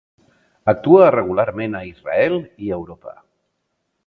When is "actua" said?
0.73-1.11